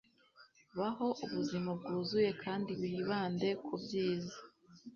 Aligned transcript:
baho 0.77 1.07
ubuzima 1.25 1.69
bwuzuye, 1.79 2.29
kandi 2.43 2.71
wibande 2.81 3.49
ku 3.65 3.73
byiza 3.83 4.37